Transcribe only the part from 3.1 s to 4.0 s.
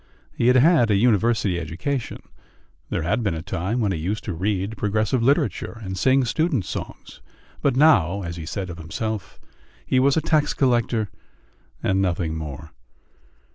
been a time when he